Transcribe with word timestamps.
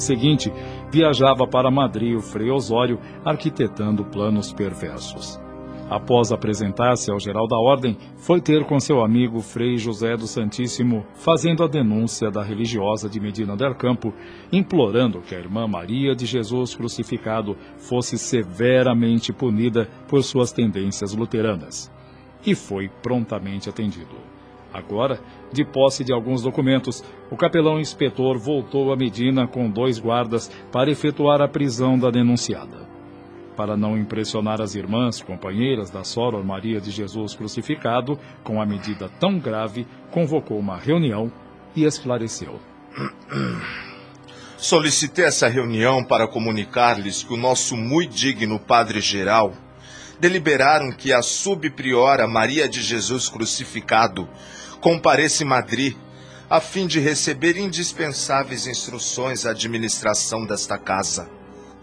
Seguinte, 0.00 0.52
viajava 0.90 1.46
para 1.46 1.70
Madrid 1.70 2.16
o 2.16 2.20
Frei 2.20 2.50
Osório, 2.50 2.98
arquitetando 3.24 4.04
planos 4.04 4.52
perversos. 4.52 5.40
Após 5.90 6.30
apresentar-se 6.30 7.10
ao 7.10 7.18
geral 7.18 7.48
da 7.48 7.58
ordem, 7.58 7.98
foi 8.16 8.40
ter 8.40 8.64
com 8.64 8.78
seu 8.78 9.02
amigo 9.02 9.40
Frei 9.40 9.76
José 9.76 10.16
do 10.16 10.28
Santíssimo, 10.28 11.04
fazendo 11.14 11.64
a 11.64 11.66
denúncia 11.66 12.30
da 12.30 12.44
religiosa 12.44 13.08
de 13.08 13.18
Medina 13.18 13.56
del 13.56 13.74
Campo, 13.74 14.14
implorando 14.52 15.20
que 15.20 15.34
a 15.34 15.38
irmã 15.40 15.66
Maria 15.66 16.14
de 16.14 16.26
Jesus 16.26 16.76
crucificado 16.76 17.56
fosse 17.76 18.16
severamente 18.16 19.32
punida 19.32 19.88
por 20.06 20.22
suas 20.22 20.52
tendências 20.52 21.12
luteranas. 21.12 21.90
E 22.46 22.54
foi 22.54 22.88
prontamente 23.02 23.68
atendido. 23.68 24.14
Agora, 24.72 25.20
de 25.52 25.64
posse 25.64 26.04
de 26.04 26.12
alguns 26.12 26.42
documentos, 26.42 27.02
o 27.30 27.36
capelão 27.36 27.80
inspetor 27.80 28.38
voltou 28.38 28.92
a 28.92 28.96
Medina 28.96 29.46
com 29.46 29.68
dois 29.68 29.98
guardas 29.98 30.48
para 30.70 30.90
efetuar 30.90 31.42
a 31.42 31.48
prisão 31.48 31.98
da 31.98 32.10
denunciada. 32.10 32.88
Para 33.56 33.76
não 33.76 33.98
impressionar 33.98 34.60
as 34.60 34.74
irmãs, 34.74 35.20
companheiras 35.20 35.90
da 35.90 36.04
Soror 36.04 36.44
Maria 36.44 36.80
de 36.80 36.90
Jesus 36.90 37.34
crucificado, 37.34 38.18
com 38.44 38.62
a 38.62 38.66
medida 38.66 39.10
tão 39.18 39.38
grave, 39.38 39.86
convocou 40.10 40.58
uma 40.58 40.78
reunião 40.78 41.30
e 41.74 41.84
esclareceu. 41.84 42.60
Solicitei 44.56 45.24
essa 45.24 45.48
reunião 45.48 46.04
para 46.04 46.28
comunicar-lhes 46.28 47.22
que 47.22 47.32
o 47.32 47.36
nosso 47.36 47.76
muito 47.76 48.14
digno 48.14 48.58
Padre 48.58 49.00
Geral 49.00 49.54
deliberaram 50.20 50.92
que 50.92 51.14
a 51.14 51.22
subpriora 51.22 52.28
Maria 52.28 52.68
de 52.68 52.82
Jesus 52.82 53.28
crucificado 53.28 54.28
compareça 54.80 55.42
em 55.42 55.46
Madrid, 55.46 55.96
a 56.48 56.60
fim 56.60 56.86
de 56.86 56.98
receber 56.98 57.56
indispensáveis 57.56 58.66
instruções 58.66 59.46
à 59.46 59.50
administração 59.50 60.44
desta 60.44 60.76
casa. 60.76 61.28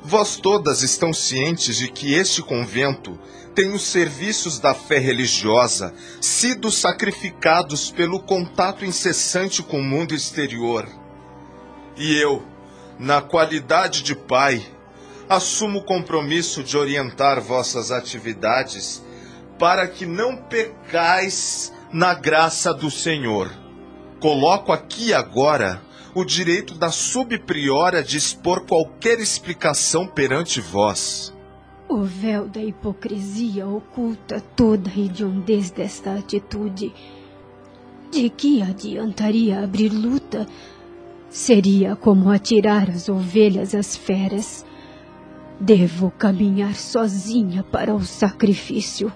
Vós 0.04 0.36
todas 0.36 0.84
estão 0.84 1.14
cientes 1.14 1.78
de 1.78 1.88
que 1.90 2.14
este 2.14 2.42
convento 2.42 3.18
tem 3.56 3.74
os 3.74 3.84
serviços 3.84 4.60
da 4.60 4.74
fé 4.74 5.00
religiosa 5.00 5.94
sido 6.22 6.72
sacrificados 6.72 7.90
pelo 7.90 8.20
contato 8.20 8.86
incessante 8.86 9.64
com 9.64 9.80
o 9.80 9.84
mundo 9.84 10.14
exterior. 10.14 10.88
E 11.96 12.16
eu, 12.22 12.46
na 13.00 13.22
qualidade 13.22 14.04
de 14.04 14.16
pai, 14.16 14.64
assumo 15.28 15.80
o 15.80 15.84
compromisso 15.84 16.64
de 16.64 16.78
orientar 16.78 17.42
vossas 17.42 17.92
atividades 17.92 19.04
para 19.58 19.88
que 19.88 20.06
não 20.06 20.38
pecais 20.38 21.74
na 21.92 22.14
graça 22.14 22.74
do 22.74 22.92
Senhor. 22.92 23.52
Coloco 24.20 24.72
aqui 24.72 25.14
agora 25.14 25.82
o 26.14 26.26
direito 26.26 26.74
da 26.74 26.90
subpriora 26.90 28.04
de 28.04 28.18
expor 28.18 28.66
qualquer 28.66 29.20
explicação 29.20 30.08
perante 30.08 30.60
vós. 30.60 31.34
O 31.88 32.04
véu 32.04 32.48
da 32.48 32.62
hipocrisia 32.62 33.68
oculta 33.68 34.42
toda 34.56 34.90
a 34.90 35.00
hediondez 35.00 35.72
desta 35.72 36.16
atitude. 36.16 36.94
De 38.12 38.30
que 38.30 38.62
adiantaria 38.62 39.64
abrir 39.64 39.90
luta? 39.90 40.48
Seria 41.30 41.96
como 41.96 42.30
atirar 42.30 42.90
as 42.90 43.08
ovelhas 43.08 43.76
às 43.76 43.96
feras. 43.96 44.66
Devo 45.60 46.12
caminhar 46.12 46.76
sozinha 46.76 47.64
para 47.64 47.94
o 47.94 48.04
sacrifício. 48.04 49.12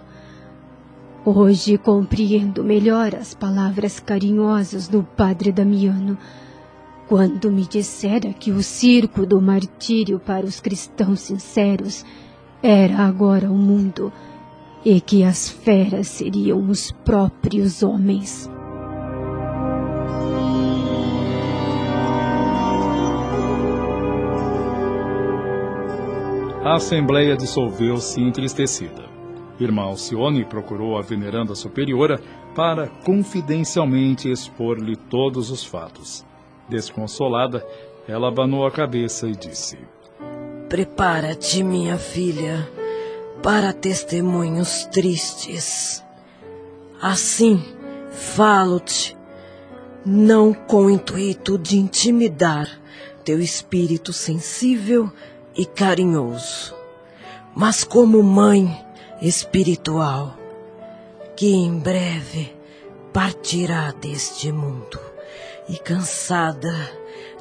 Hoje 1.24 1.78
compreendo 1.78 2.64
melhor 2.64 3.14
as 3.14 3.36
palavras 3.36 4.00
carinhosas 4.00 4.88
do 4.88 5.04
padre 5.04 5.52
Damiano, 5.52 6.18
quando 7.08 7.52
me 7.52 7.62
dissera 7.68 8.34
que 8.34 8.52
o 8.52 8.64
circo 8.64 9.24
do 9.24 9.40
martírio 9.40 10.20
para 10.20 10.48
os 10.48 10.59
cristãos 10.59 11.20
sinceros 11.20 12.04
era 12.64 13.06
agora 13.06 13.52
o 13.52 13.56
mundo 13.56 14.12
e 14.84 15.00
que 15.00 15.24
as 15.24 15.48
feras 15.48 16.08
seriam 16.08 16.68
os 16.68 16.92
próprios 16.92 17.84
homens. 17.84 18.50
A 26.64 26.78
Assembleia 26.78 27.38
dissolveu-se 27.38 28.20
entristecida. 28.20 29.10
Irmã 29.63 29.83
Alcione 29.83 30.45
procurou 30.45 30.97
a 30.97 31.01
veneranda 31.01 31.55
superiora 31.55 32.19
para 32.55 32.88
confidencialmente 32.88 34.29
expor-lhe 34.29 34.95
todos 34.95 35.49
os 35.51 35.63
fatos. 35.63 36.25
Desconsolada, 36.67 37.66
ela 38.07 38.27
abanou 38.27 38.66
a 38.66 38.72
cabeça 38.72 39.27
e 39.27 39.35
disse: 39.35 39.77
Prepara-te, 40.67 41.63
minha 41.63 41.97
filha, 41.97 42.69
para 43.44 43.73
testemunhos 43.73 44.85
tristes. 44.85 46.03
Assim, 47.01 47.63
falo-te, 48.09 49.17
não 50.05 50.53
com 50.53 50.85
o 50.85 50.89
intuito 50.89 51.57
de 51.57 51.78
intimidar 51.78 52.67
teu 53.23 53.39
espírito 53.39 54.11
sensível 54.11 55.11
e 55.55 55.66
carinhoso, 55.66 56.75
mas 57.55 57.83
como 57.83 58.22
mãe 58.23 58.91
espiritual 59.22 60.36
que 61.36 61.54
em 61.54 61.78
breve 61.78 62.56
partirá 63.14 63.92
deste 63.92 64.52
mundo 64.52 65.00
e 65.70 65.78
cansada 65.78 66.74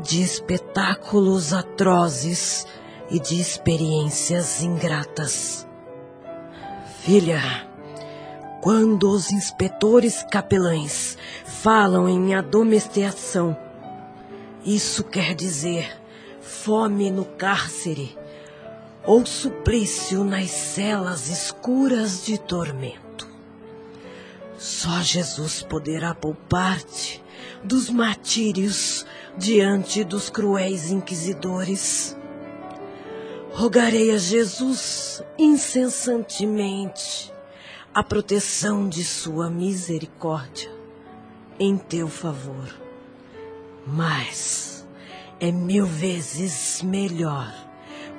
de 0.01 0.23
espetáculos 0.23 1.55
atrozes 1.55 2.67
e 3.11 3.19
de 3.19 3.41
experiências 3.41 4.63
ingratas. 4.63 5.67
Filha, 7.01 7.41
quando 8.61 9.11
os 9.11 9.33
inspetores 9.33 10.23
capelães 10.31 11.17
falam 11.45 12.09
em 12.09 12.35
addomesticação, 12.35 13.57
isso 14.65 15.03
quer 15.03 15.35
dizer 15.35 15.99
fome 16.41 17.11
no 17.11 17.25
cárcere 17.25 18.20
ou 19.05 19.25
suplício 19.25 20.25
nas 20.25 20.51
celas 20.51 21.29
escuras 21.29 22.25
de 22.25 22.39
tormento. 22.39 23.29
Só 24.59 25.01
Jesus 25.01 25.63
poderá 25.63 26.15
poupar-te 26.15 27.23
dos 27.65 27.89
martírios 27.89 29.07
diante 29.37 30.05
dos 30.05 30.29
cruéis 30.29 30.91
inquisidores. 30.91 32.17
Rogarei 33.53 34.11
a 34.11 34.19
Jesus 34.19 35.23
incessantemente 35.39 37.33
a 37.93 38.03
proteção 38.03 38.89
de 38.89 39.03
sua 39.03 39.51
misericórdia 39.51 40.71
em 41.59 41.77
teu 41.77 42.07
favor. 42.07 42.69
Mas 43.87 44.87
é 45.41 45.51
mil 45.51 45.87
vezes 45.87 46.83
melhor 46.83 47.53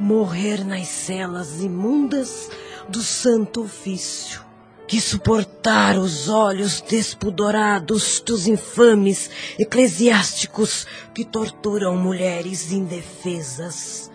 morrer 0.01 0.65
nas 0.65 0.87
celas 0.87 1.61
imundas 1.61 2.49
do 2.89 3.03
santo 3.03 3.61
ofício, 3.61 4.41
que 4.87 4.99
suportar 4.99 5.95
os 5.95 6.27
olhos 6.27 6.81
despudorados 6.81 8.19
dos 8.25 8.47
infames 8.47 9.29
eclesiásticos 9.59 10.87
que 11.13 11.23
torturam 11.23 11.95
mulheres 11.95 12.71
indefesas. 12.71 14.11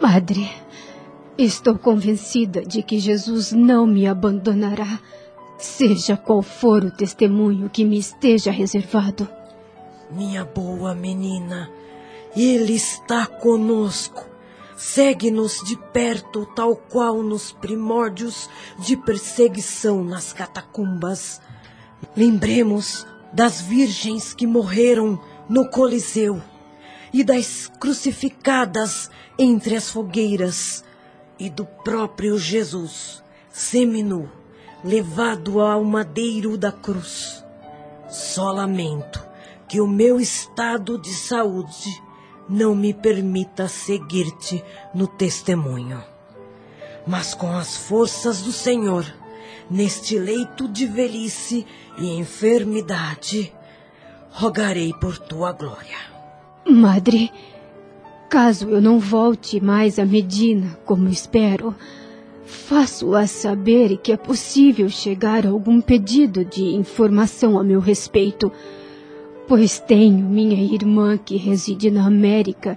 Madre, 0.00 0.48
estou 1.36 1.76
convencida 1.76 2.64
de 2.64 2.80
que 2.80 3.00
Jesus 3.00 3.50
não 3.50 3.84
me 3.84 4.06
abandonará, 4.06 5.00
seja 5.58 6.16
qual 6.16 6.40
for 6.40 6.84
o 6.84 6.90
testemunho 6.92 7.68
que 7.68 7.84
me 7.84 7.98
esteja 7.98 8.52
reservado. 8.52 9.28
Minha 10.08 10.44
boa 10.44 10.94
menina, 10.94 11.68
Ele 12.36 12.74
está 12.74 13.26
conosco 13.26 14.35
Segue-nos 14.76 15.62
de 15.64 15.76
perto, 15.76 16.44
tal 16.54 16.76
qual 16.76 17.22
nos 17.22 17.50
primórdios 17.50 18.50
de 18.78 18.96
perseguição 18.96 20.04
nas 20.04 20.32
catacumbas. 20.34 21.40
Lembremos 22.14 23.06
das 23.32 23.60
virgens 23.60 24.34
que 24.34 24.46
morreram 24.46 25.18
no 25.48 25.70
Coliseu 25.70 26.42
e 27.12 27.24
das 27.24 27.70
crucificadas 27.80 29.10
entre 29.38 29.76
as 29.76 29.90
fogueiras, 29.90 30.84
e 31.38 31.50
do 31.50 31.64
próprio 31.64 32.38
Jesus, 32.38 33.22
seminu, 33.50 34.30
levado 34.82 35.60
ao 35.60 35.84
madeiro 35.84 36.56
da 36.56 36.72
cruz. 36.72 37.44
Só 38.08 38.52
lamento 38.52 39.26
que 39.68 39.80
o 39.80 39.86
meu 39.86 40.20
estado 40.20 40.98
de 40.98 41.12
saúde 41.12 42.02
não 42.48 42.74
me 42.74 42.92
permita 42.92 43.68
seguir-te 43.68 44.62
no 44.94 45.06
testemunho. 45.06 46.02
Mas 47.06 47.34
com 47.34 47.50
as 47.56 47.76
forças 47.76 48.42
do 48.42 48.52
Senhor, 48.52 49.04
neste 49.70 50.18
leito 50.18 50.68
de 50.68 50.86
velhice 50.86 51.66
e 51.98 52.18
enfermidade, 52.18 53.52
rogarei 54.30 54.92
por 54.94 55.18
tua 55.18 55.52
glória. 55.52 55.96
Madre, 56.68 57.32
caso 58.28 58.68
eu 58.68 58.80
não 58.80 58.98
volte 58.98 59.60
mais 59.60 59.98
a 59.98 60.04
Medina, 60.04 60.78
como 60.84 61.08
espero, 61.08 61.74
faço-a 62.44 63.26
saber 63.26 63.98
que 63.98 64.12
é 64.12 64.16
possível 64.16 64.88
chegar 64.88 65.46
a 65.46 65.50
algum 65.50 65.80
pedido 65.80 66.44
de 66.44 66.64
informação 66.74 67.58
a 67.58 67.64
meu 67.64 67.80
respeito, 67.80 68.52
pois 69.48 69.78
tenho 69.78 70.24
minha 70.24 70.60
irmã 70.62 71.16
que 71.16 71.36
reside 71.36 71.90
na 71.90 72.06
América 72.06 72.76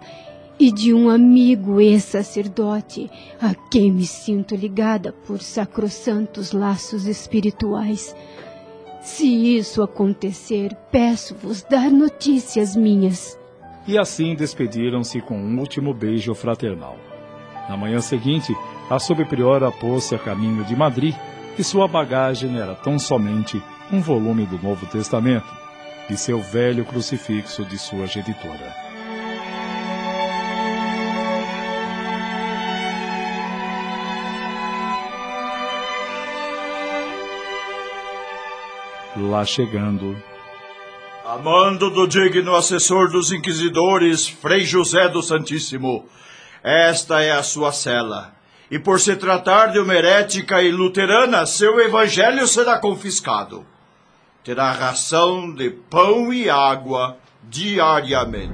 e 0.59 0.71
de 0.71 0.93
um 0.93 1.09
amigo 1.09 1.79
ex-sacerdote 1.79 3.09
a 3.41 3.55
quem 3.55 3.91
me 3.91 4.05
sinto 4.05 4.55
ligada 4.55 5.13
por 5.25 5.41
sacrossantos 5.41 6.51
laços 6.51 7.05
espirituais. 7.05 8.15
Se 9.01 9.25
isso 9.57 9.81
acontecer, 9.81 10.75
peço-vos 10.91 11.63
dar 11.63 11.89
notícias 11.89 12.75
minhas. 12.75 13.39
E 13.87 13.97
assim 13.97 14.35
despediram-se 14.35 15.21
com 15.21 15.37
um 15.37 15.57
último 15.59 15.93
beijo 15.93 16.35
fraternal. 16.35 16.97
Na 17.69 17.77
manhã 17.77 18.01
seguinte, 18.01 18.53
a 18.89 18.99
subpriora 18.99 19.71
pôs-se 19.71 20.13
a 20.13 20.19
caminho 20.19 20.63
de 20.65 20.75
Madrid 20.75 21.15
e 21.57 21.63
sua 21.63 21.87
bagagem 21.87 22.59
era 22.59 22.75
tão 22.75 22.99
somente 22.99 23.61
um 23.91 24.01
volume 24.01 24.45
do 24.45 24.61
Novo 24.61 24.85
Testamento 24.87 25.59
e 26.09 26.17
seu 26.17 26.41
velho 26.41 26.85
crucifixo 26.85 27.63
de 27.65 27.77
sua 27.77 28.05
genitora. 28.05 28.89
lá 39.27 39.45
chegando. 39.45 40.21
Amando 41.25 41.89
do 41.89 42.07
digno 42.07 42.55
assessor 42.55 43.11
dos 43.11 43.31
inquisidores, 43.31 44.27
Frei 44.27 44.61
José 44.61 45.07
do 45.09 45.21
Santíssimo, 45.21 46.07
esta 46.63 47.21
é 47.21 47.31
a 47.31 47.43
sua 47.43 47.71
cela. 47.71 48.33
E 48.71 48.79
por 48.79 48.99
se 48.99 49.15
tratar 49.15 49.67
de 49.67 49.79
uma 49.79 49.93
herética 49.95 50.61
e 50.61 50.71
luterana, 50.71 51.45
seu 51.45 51.79
evangelho 51.79 52.47
será 52.47 52.79
confiscado. 52.79 53.65
Terá 54.43 54.71
ração 54.71 55.53
de 55.53 55.69
pão 55.69 56.33
e 56.33 56.49
água 56.49 57.17
diariamente. 57.43 58.53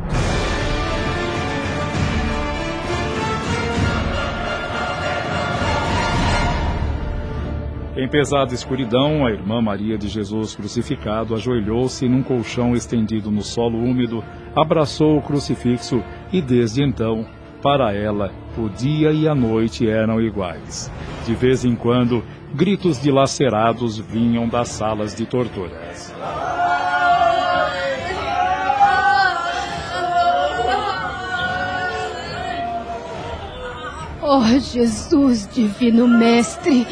Em 7.95 8.09
pesada 8.09 8.53
escuridão, 8.53 9.25
a 9.25 9.31
irmã 9.31 9.61
Maria 9.61 9.97
de 9.97 10.09
Jesus 10.09 10.55
crucificado 10.55 11.33
ajoelhou-se 11.35 12.09
num 12.09 12.23
colchão 12.23 12.73
estendido 12.73 13.29
no 13.29 13.41
solo 13.41 13.77
úmido, 13.77 14.23
abraçou 14.55 15.17
o 15.17 15.21
crucifixo 15.21 16.03
e 16.33 16.41
desde 16.41 16.83
então, 16.83 17.25
para 17.61 17.93
ela, 17.93 18.33
o 18.57 18.67
dia 18.69 19.11
e 19.11 19.27
a 19.27 19.33
noite 19.33 19.87
eram 19.87 20.19
iguais. 20.19 20.91
De 21.25 21.33
vez 21.33 21.63
em 21.63 21.75
quando, 21.75 22.21
gritos 22.55 23.01
dilacerados 23.01 23.99
vinham 23.99 24.47
das 24.47 24.69
salas 24.69 25.13
de 25.13 25.25
torturas. 25.25 26.13
Oh 34.21 34.59
Jesus, 34.59 35.47
divino 35.53 36.07
Mestre! 36.07 36.87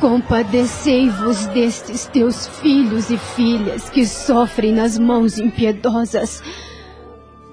Compadecei-vos 0.00 1.46
destes 1.46 2.06
teus 2.06 2.46
filhos 2.46 3.10
e 3.10 3.18
filhas 3.18 3.90
que 3.90 4.06
sofrem 4.06 4.72
nas 4.72 4.96
mãos 4.96 5.38
impiedosas. 5.38 6.40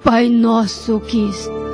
Pai 0.03 0.29
nosso 0.29 0.99
que. 0.99 1.64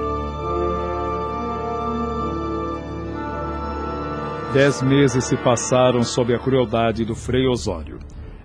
Dez 4.53 4.81
meses 4.81 5.23
se 5.23 5.37
passaram 5.37 6.03
sob 6.03 6.35
a 6.35 6.39
crueldade 6.39 7.05
do 7.05 7.15
Frei 7.15 7.47
Osório. 7.47 7.99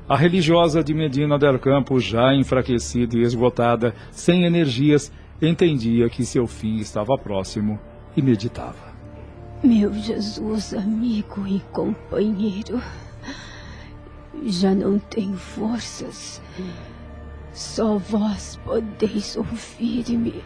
A 0.08 0.17
religiosa 0.17 0.81
de 0.81 0.94
Medina 0.94 1.37
del 1.37 1.58
Campo, 1.58 1.99
já 1.99 2.32
enfraquecida 2.32 3.17
e 3.17 3.23
esgotada, 3.23 3.93
sem 4.12 4.44
energias, 4.44 5.11
entendia 5.43 6.08
que 6.08 6.25
seu 6.25 6.47
fim 6.47 6.76
estava 6.76 7.19
próximo 7.19 7.76
e 8.17 8.23
meditava. 8.23 8.94
Meu 9.64 9.93
Jesus, 9.94 10.75
amigo 10.75 11.44
e 11.44 11.58
companheiro, 11.73 12.81
já 14.44 14.73
não 14.73 15.00
tenho 15.00 15.37
forças. 15.37 16.41
Só 17.52 17.99
vós 17.99 18.61
podeis 18.64 19.37
ouvir-me. 19.37 20.41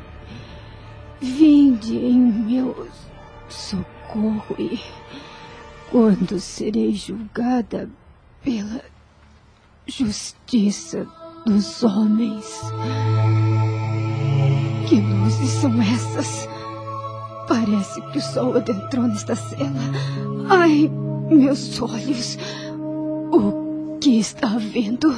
Vinde 1.21 1.99
em 1.99 2.19
meu 2.19 2.89
socorro 3.47 4.56
e 4.59 4.81
quando 5.91 6.39
serei 6.39 6.95
julgada 6.95 7.91
pela 8.43 8.81
justiça 9.87 11.07
dos 11.45 11.83
homens. 11.83 12.61
Que 14.89 15.01
luzes 15.01 15.51
são 15.51 15.83
essas? 15.83 16.49
Parece 17.49 18.01
que 18.13 18.19
o 18.19 18.23
sol 18.23 18.57
adentrou 18.57 19.09
nesta 19.09 19.35
cela. 19.35 19.71
Ai, 20.49 20.91
meus 21.29 21.81
olhos. 21.83 22.39
O 23.33 23.99
que 24.01 24.19
está 24.19 24.49
havendo? 24.55 25.15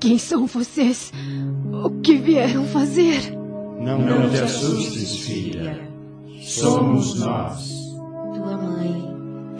Quem 0.00 0.18
são 0.18 0.46
vocês? 0.46 1.12
O 1.84 1.90
que 2.00 2.16
vieram 2.16 2.64
fazer? 2.66 3.36
Não, 3.80 3.98
não 3.98 4.30
te 4.30 4.38
assustes, 4.38 5.16
filha. 5.20 5.88
Somos 6.42 7.20
nós. 7.20 7.70
Tua 8.34 8.56
mãe. 8.56 9.09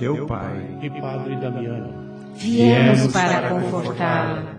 Teu 0.00 0.26
pai 0.26 0.78
e 0.80 0.88
Padre 0.98 1.36
Damiano. 1.36 1.92
Viemos 2.34 3.12
para 3.12 3.50
confortá-la. 3.50 4.54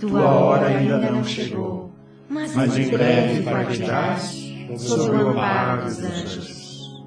Tua 0.00 0.24
hora 0.24 0.66
ainda 0.66 0.98
não 1.12 1.22
chegou. 1.22 1.92
Mas 2.28 2.76
em 2.76 2.90
breve 2.90 3.44
partirás 3.44 4.36
sob 4.76 5.10
o 5.16 5.28
amparo 5.28 5.84
dos 5.84 5.98
anjos. 6.00 7.04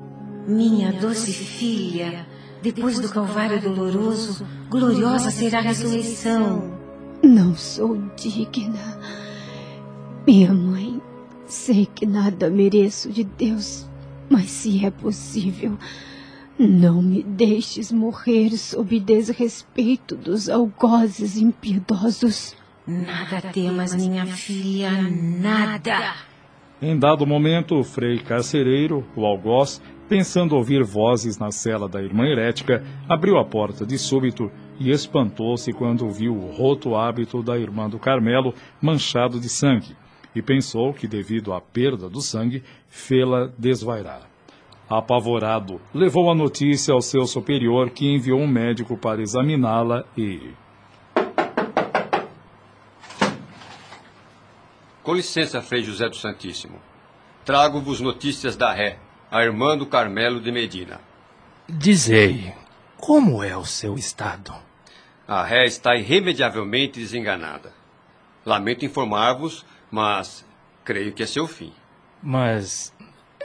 Minha 0.48 0.94
doce 0.94 1.34
filha, 1.34 2.26
depois 2.62 3.02
do 3.02 3.10
Calvário 3.10 3.60
doloroso, 3.60 4.48
gloriosa 4.70 5.30
será 5.30 5.60
a 5.60 5.64
ressurreição. 5.64 6.80
Não 7.22 7.54
sou 7.54 7.98
digna. 8.16 8.98
Minha 10.26 10.54
mãe, 10.54 11.02
sei 11.46 11.86
que 11.86 12.06
nada 12.06 12.50
mereço 12.50 13.12
de 13.12 13.26
Deus, 13.26 13.86
mas 14.30 14.50
se 14.50 14.86
é 14.86 14.90
possível, 14.90 15.78
não 16.58 17.02
me 17.02 17.24
deixes 17.24 17.92
morrer 17.92 18.52
sob 18.58 19.00
desrespeito 19.00 20.16
dos 20.16 20.50
algozes 20.50 21.38
impiedosos. 21.38 22.56
Nada 22.86 23.42
temas, 23.52 23.96
minha 23.96 24.26
filha, 24.26 24.92
nada. 24.92 26.16
Em 26.82 26.98
dado 27.00 27.26
momento, 27.26 27.80
o 27.80 27.84
frei 27.84 28.20
carcereiro, 28.20 29.06
o 29.16 29.26
algoz, 29.26 29.82
pensando 30.10 30.56
ouvir 30.56 30.84
vozes 30.84 31.38
na 31.38 31.50
cela 31.50 31.88
da 31.88 32.02
irmã 32.02 32.26
herética, 32.26 32.84
abriu 33.08 33.38
a 33.38 33.46
porta 33.46 33.86
de 33.86 33.98
súbito 33.98 34.52
e 34.80 34.92
espantou-se 34.92 35.72
quando 35.72 36.10
viu 36.10 36.36
o 36.36 36.52
roto 36.52 36.96
hábito 36.96 37.42
da 37.42 37.58
irmã 37.58 37.90
do 37.90 37.98
Carmelo 37.98 38.54
manchado 38.82 39.40
de 39.40 39.48
sangue, 39.48 39.96
e 40.36 40.42
pensou 40.42 40.94
que, 40.94 41.08
devido 41.08 41.54
à 41.54 41.62
perda 41.62 42.10
do 42.10 42.20
sangue, 42.22 42.62
fê-la 42.90 43.50
desvairar. 43.58 44.33
Apavorado, 44.90 45.82
levou 45.94 46.30
a 46.30 46.36
notícia 46.36 46.94
ao 46.94 47.02
seu 47.02 47.26
superior, 47.26 47.90
que 47.90 48.06
enviou 48.06 48.40
um 48.40 48.48
médico 48.48 48.98
para 48.98 49.22
examiná-la 49.22 50.06
e. 50.18 50.54
Com 55.02 55.14
licença, 55.14 55.62
Frei 55.62 55.84
José 55.84 56.08
do 56.08 56.16
Santíssimo. 56.16 56.80
Trago-vos 57.44 58.00
notícias 58.00 58.56
da 58.56 58.72
Ré, 58.72 59.00
a 59.32 59.44
irmã 59.44 59.78
do 59.78 59.86
Carmelo 59.86 60.40
de 60.40 60.52
Medina. 60.52 61.02
Dizei, 61.68 62.54
como 62.98 63.44
é 63.44 63.56
o 63.58 63.66
seu 63.66 63.96
estado? 63.96 64.54
A 65.28 65.44
Ré 65.44 65.66
está 65.66 65.96
irremediavelmente 65.96 67.00
desenganada. 67.00 67.74
Lamento 68.46 68.86
informar-vos, 68.86 69.66
mas 69.90 70.46
Creio 70.84 71.14
que 71.14 71.24
é 71.24 71.26
seu 71.26 71.48
fim. 71.48 71.72
Mas 72.22 72.94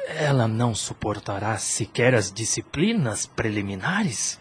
ela 0.09 0.49
não 0.49 0.75
suportará 0.75 1.59
sequer 1.59 2.15
as 2.15 2.33
disciplinas 2.33 3.27
preliminares? 3.27 4.41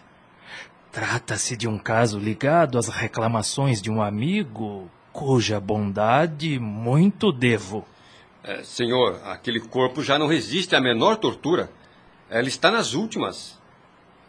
Trata-se 0.90 1.56
de 1.56 1.68
um 1.68 1.78
caso 1.78 2.18
ligado 2.18 2.78
às 2.78 2.88
reclamações 2.88 3.82
de 3.82 3.90
um 3.90 4.00
amigo 4.00 4.90
cuja 5.12 5.60
bondade 5.60 6.58
muito 6.58 7.30
devo. 7.30 7.84
É, 8.42 8.62
senhor, 8.62 9.20
aquele 9.24 9.60
corpo 9.60 10.02
já 10.02 10.18
não 10.18 10.26
resiste 10.26 10.74
à 10.74 10.80
menor 10.80 11.16
tortura. 11.16 11.70
Ela 12.30 12.48
está 12.48 12.70
nas 12.70 12.94
últimas. 12.94 13.58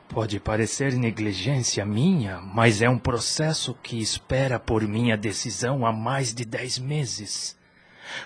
Pode 0.09 0.39
parecer 0.39 0.93
negligência 0.93 1.85
minha, 1.85 2.41
mas 2.41 2.81
é 2.81 2.89
um 2.89 2.97
processo 2.97 3.75
que 3.81 4.01
espera 4.01 4.59
por 4.59 4.81
minha 4.81 5.15
decisão 5.15 5.85
há 5.85 5.93
mais 5.93 6.33
de 6.33 6.43
dez 6.43 6.77
meses. 6.79 7.58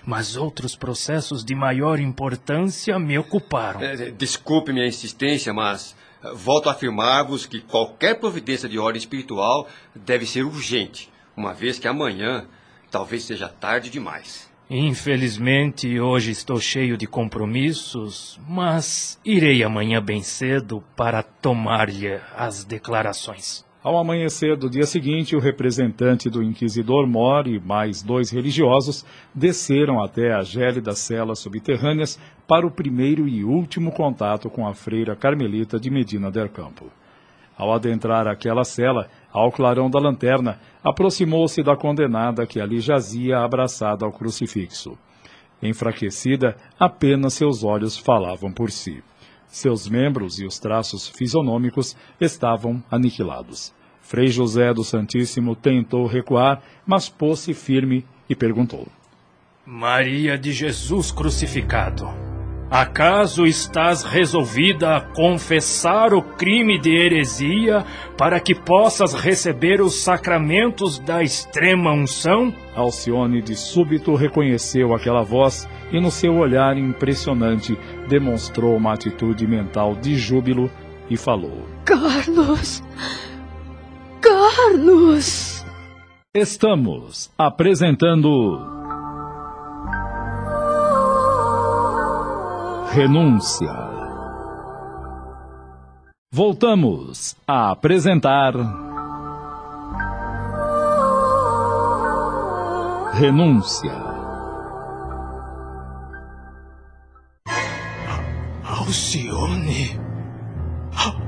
Mas 0.04 0.36
outros 0.36 0.76
processos 0.76 1.44
de 1.44 1.54
maior 1.54 1.98
importância 1.98 2.98
me 2.98 3.18
ocuparam. 3.18 3.82
É, 3.82 4.10
desculpe 4.10 4.72
minha 4.72 4.86
insistência, 4.86 5.52
mas 5.52 5.96
eh, 6.22 6.32
volto 6.34 6.68
a 6.68 6.72
afirmar-vos 6.72 7.46
que 7.46 7.60
qualquer 7.60 8.18
providência 8.18 8.68
de 8.68 8.78
ordem 8.78 8.98
espiritual 8.98 9.68
deve 9.94 10.26
ser 10.26 10.44
urgente, 10.44 11.10
uma 11.36 11.52
vez 11.52 11.78
que 11.78 11.88
amanhã 11.88 12.46
talvez 12.90 13.24
seja 13.24 13.48
tarde 13.48 13.90
demais. 13.90 14.52
Infelizmente, 14.70 16.00
hoje 16.00 16.30
estou 16.30 16.58
cheio 16.58 16.96
de 16.96 17.06
compromissos, 17.06 18.40
mas 18.48 19.20
irei 19.22 19.62
amanhã 19.62 20.00
bem 20.02 20.22
cedo 20.22 20.82
para 20.96 21.22
tomar-lhe 21.22 22.18
as 22.34 22.64
declarações. 22.64 23.64
Ao 23.84 23.98
amanhecer 23.98 24.56
do 24.56 24.70
dia 24.70 24.86
seguinte, 24.86 25.36
o 25.36 25.38
representante 25.38 26.30
do 26.30 26.42
inquisidor 26.42 27.06
Mor 27.06 27.46
e 27.46 27.60
mais 27.60 28.00
dois 28.02 28.30
religiosos 28.30 29.04
desceram 29.34 30.02
até 30.02 30.32
as 30.32 30.48
gélidas 30.48 31.00
celas 31.00 31.40
subterrâneas 31.40 32.18
para 32.48 32.66
o 32.66 32.70
primeiro 32.70 33.28
e 33.28 33.44
último 33.44 33.92
contato 33.92 34.48
com 34.48 34.66
a 34.66 34.72
freira 34.72 35.14
carmelita 35.14 35.78
de 35.78 35.90
Medina 35.90 36.30
del 36.30 36.48
Campo. 36.48 36.90
Ao 37.58 37.74
adentrar 37.74 38.26
aquela 38.26 38.64
cela, 38.64 39.06
ao 39.30 39.52
clarão 39.52 39.90
da 39.90 40.00
lanterna, 40.00 40.58
aproximou-se 40.82 41.62
da 41.62 41.76
condenada 41.76 42.46
que 42.46 42.58
ali 42.62 42.80
jazia 42.80 43.40
abraçada 43.40 44.06
ao 44.06 44.12
crucifixo. 44.12 44.96
Enfraquecida, 45.62 46.56
apenas 46.80 47.34
seus 47.34 47.62
olhos 47.62 47.98
falavam 47.98 48.50
por 48.50 48.70
si. 48.70 49.04
Seus 49.54 49.88
membros 49.88 50.40
e 50.40 50.44
os 50.44 50.58
traços 50.58 51.06
fisionômicos 51.06 51.96
estavam 52.20 52.82
aniquilados. 52.90 53.72
Frei 54.00 54.26
José 54.26 54.74
do 54.74 54.82
Santíssimo 54.82 55.54
tentou 55.54 56.08
recuar, 56.08 56.60
mas 56.84 57.08
pôs-se 57.08 57.54
firme 57.54 58.04
e 58.28 58.34
perguntou: 58.34 58.88
Maria 59.64 60.36
de 60.36 60.50
Jesus 60.50 61.12
crucificado, 61.12 62.08
acaso 62.70 63.46
estás 63.46 64.02
resolvida 64.02 64.96
a 64.96 65.00
confessar 65.00 66.12
o 66.12 66.22
crime 66.22 66.78
de 66.78 66.96
heresia 66.96 67.84
para 68.16 68.40
que 68.40 68.54
possas 68.54 69.14
receber 69.14 69.80
os 69.80 70.02
sacramentos 70.02 70.98
da 70.98 71.22
extrema 71.22 71.92
unção? 71.92 72.52
Alcione 72.74 73.40
de 73.40 73.54
súbito 73.54 74.14
reconheceu 74.14 74.94
aquela 74.94 75.22
voz 75.22 75.68
e 75.92 76.00
no 76.00 76.10
seu 76.10 76.34
olhar 76.36 76.76
impressionante 76.76 77.78
demonstrou 78.08 78.76
uma 78.76 78.92
atitude 78.94 79.46
mental 79.46 79.94
de 79.94 80.16
júbilo 80.16 80.70
e 81.08 81.16
falou: 81.16 81.66
Carlos! 81.84 82.82
Carlos! 84.20 85.64
Estamos 86.34 87.30
apresentando. 87.38 88.83
Renúncia. 92.94 93.74
Voltamos 96.32 97.34
a 97.44 97.72
apresentar. 97.72 98.54
Renúncia. 103.14 103.92
Alcione! 108.62 109.98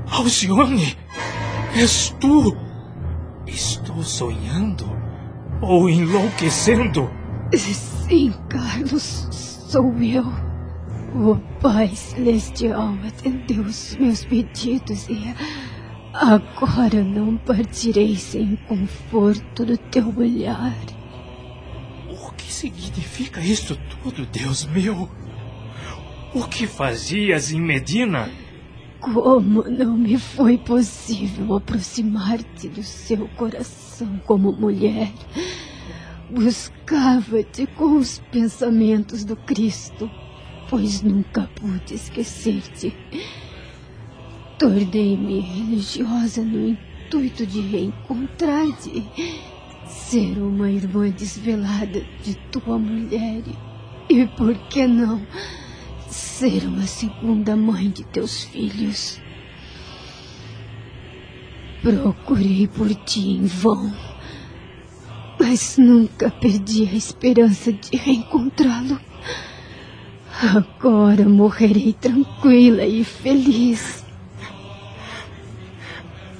Alcione! 0.09 0.95
És 1.75 2.15
tu! 2.17 2.55
Estou 3.45 4.01
sonhando? 4.03 4.85
Ou 5.61 5.89
enlouquecendo? 5.89 7.11
Sim, 7.53 8.33
Carlos, 8.47 9.27
sou 9.69 9.93
eu. 9.97 10.46
O 11.19 11.35
Pai 11.59 11.87
Celestial 11.95 12.93
atendeu 13.03 13.63
os 13.63 13.95
meus 13.95 14.23
pedidos 14.23 15.09
e 15.09 15.17
agora 16.13 17.03
não 17.03 17.37
partirei 17.37 18.15
sem 18.15 18.53
o 18.53 18.57
conforto 18.67 19.65
do 19.65 19.75
teu 19.75 20.13
olhar. 20.15 20.77
O 22.07 22.31
que 22.33 22.53
significa 22.53 23.41
isso 23.41 23.75
tudo, 24.03 24.27
Deus 24.27 24.67
meu? 24.67 25.09
O 26.35 26.43
que 26.47 26.67
fazias 26.67 27.51
em 27.51 27.61
Medina? 27.61 28.29
Como 28.99 29.63
não 29.63 29.97
me 29.97 30.19
foi 30.19 30.59
possível 30.59 31.55
aproximar-te 31.55 32.67
do 32.67 32.83
seu 32.83 33.27
coração 33.29 34.21
como 34.23 34.51
mulher? 34.51 35.11
Buscava-te 36.29 37.65
com 37.65 37.97
os 37.97 38.19
pensamentos 38.31 39.25
do 39.25 39.35
Cristo, 39.35 40.07
pois 40.69 41.01
nunca 41.01 41.49
pude 41.55 41.95
esquecer-te. 41.95 42.93
Tornei-me 44.59 45.39
religiosa 45.39 46.41
no 46.43 46.69
intuito 46.69 47.45
de 47.45 47.61
reencontrar-te, 47.61 49.03
ser 49.85 50.37
uma 50.39 50.69
irmã 50.71 51.09
desvelada 51.09 52.05
de 52.23 52.35
tua 52.51 52.77
mulher 52.77 53.43
e, 54.09 54.25
por 54.25 54.55
que 54.69 54.87
não? 54.87 55.21
ser 56.09 56.65
uma 56.67 56.85
segunda 56.85 57.55
mãe 57.55 57.89
de 57.89 58.03
teus 58.03 58.43
filhos. 58.43 59.19
Procurei 61.81 62.67
por 62.67 62.93
ti 62.93 63.31
em 63.31 63.45
vão, 63.45 63.93
mas 65.39 65.77
nunca 65.77 66.29
perdi 66.29 66.87
a 66.87 66.93
esperança 66.93 67.71
de 67.71 67.97
reencontrá-lo. 67.97 68.99
Agora 70.39 71.27
morrerei 71.27 71.93
tranquila 71.93 72.85
e 72.85 73.03
feliz. 73.03 74.05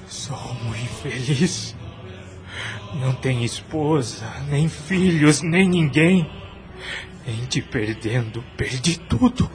Sou 0.06 0.38
um 0.38 0.70
infeliz. 0.70 1.76
Não 3.02 3.14
tenho 3.14 3.44
esposa, 3.44 4.24
nem 4.50 4.70
filhos, 4.70 5.42
nem 5.42 5.68
ninguém. 5.68 6.30
Em 7.26 7.46
te 7.46 7.60
perdendo, 7.60 8.44
perdi 8.56 9.00
tudo. 9.00 9.50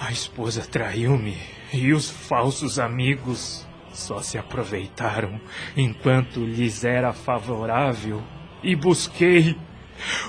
A 0.00 0.10
esposa 0.10 0.62
traiu-me 0.62 1.36
e 1.70 1.92
os 1.92 2.10
falsos 2.10 2.78
amigos 2.78 3.68
só 3.92 4.22
se 4.22 4.38
aproveitaram 4.38 5.38
enquanto 5.76 6.40
lhes 6.40 6.82
era 6.82 7.12
favorável 7.12 8.22
e 8.62 8.74
busquei 8.74 9.54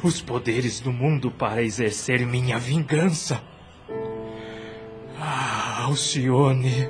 os 0.04 0.22
poderes 0.22 0.80
do 0.80 0.92
mundo 0.92 1.32
para 1.32 1.64
exercer 1.64 2.26
minha 2.26 2.58
vingança. 2.58 3.42
Ah, 5.20 5.84
Alcione, 5.84 6.90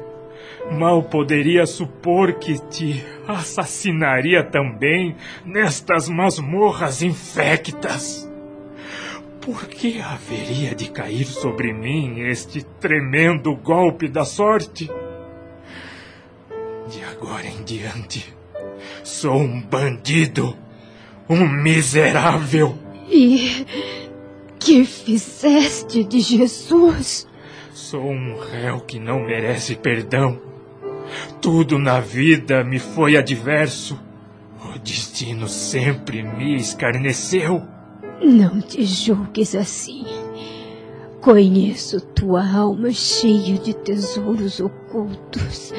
mal 0.72 1.04
poderia 1.04 1.66
supor 1.66 2.34
que 2.34 2.58
te 2.70 3.04
assassinaria 3.28 4.44
também 4.44 5.16
nestas 5.46 6.10
masmorras 6.10 7.02
infectas. 7.02 8.30
Por 9.42 9.68
que 9.68 10.00
haveria 10.00 10.74
de 10.74 10.90
cair 10.90 11.26
sobre 11.26 11.74
mim 11.74 12.22
este 12.22 12.64
tremendo 12.64 13.54
golpe 13.56 14.08
da 14.08 14.24
sorte? 14.24 14.90
De 16.88 17.04
agora 17.04 17.46
em 17.46 17.64
diante, 17.64 18.34
sou 19.04 19.36
um 19.36 19.62
bandido, 19.62 20.58
um 21.30 21.48
miserável. 21.48 22.78
E 23.10 23.66
que 24.60 24.86
fizeste 24.86 26.04
de 26.04 26.20
Jesus? 26.20 27.28
Sou 27.74 28.10
um 28.10 28.38
réu 28.40 28.80
que 28.82 29.00
não 29.00 29.26
merece 29.26 29.76
perdão. 29.76 30.40
Tudo 31.42 31.78
na 31.78 32.00
vida 32.00 32.64
me 32.64 32.80
foi 32.80 33.18
adverso. 33.18 34.00
O 34.64 34.80
destino 34.80 35.48
sempre 35.48 36.24
me 36.24 36.56
escarneceu. 36.56 37.62
Não 38.22 38.62
te 38.62 38.86
julgues 38.86 39.54
assim. 39.54 40.06
Conheço 41.20 42.00
tua 42.00 42.46
alma 42.46 42.92
cheia 42.92 43.58
de 43.58 43.74
tesouros 43.74 44.60
ocultos. 44.60 45.74